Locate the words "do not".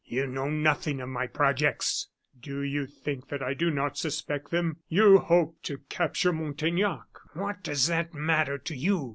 3.53-3.99